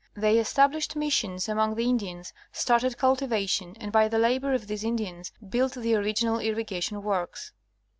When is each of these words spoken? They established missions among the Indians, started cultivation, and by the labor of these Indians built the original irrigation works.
They 0.15 0.39
established 0.39 0.95
missions 0.95 1.47
among 1.47 1.75
the 1.75 1.87
Indians, 1.87 2.33
started 2.51 2.97
cultivation, 2.97 3.75
and 3.79 3.91
by 3.91 4.07
the 4.07 4.17
labor 4.17 4.51
of 4.51 4.65
these 4.65 4.83
Indians 4.83 5.31
built 5.47 5.73
the 5.75 5.93
original 5.93 6.39
irrigation 6.39 7.03
works. 7.03 7.51